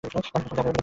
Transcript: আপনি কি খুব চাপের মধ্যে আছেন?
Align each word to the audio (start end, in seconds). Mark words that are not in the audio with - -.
আপনি 0.05 0.09
কি 0.23 0.29
খুব 0.29 0.31
চাপের 0.33 0.43
মধ্যে 0.55 0.61
আছেন? 0.69 0.77